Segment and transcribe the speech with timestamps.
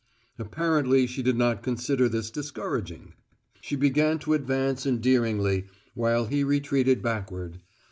[0.39, 3.13] Apparently, she did not consider this discouraging.
[3.61, 7.59] She began to advance endearingly, while he retreated backward.